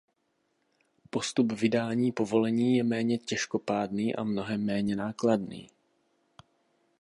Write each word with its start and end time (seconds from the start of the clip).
Postup 1.09 1.51
vydání 1.51 2.11
povolení 2.11 2.77
je 2.77 2.83
méně 2.83 3.17
těžkopádný 3.17 4.15
a 4.15 4.23
mnohem 4.23 4.65
méně 4.65 4.95
nákladný. 4.95 5.69